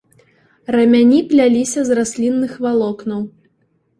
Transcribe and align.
Рамяні 0.75 1.19
пляліся 1.33 1.83
з 1.89 1.97
раслінных 1.99 2.51
валокнаў. 2.67 3.21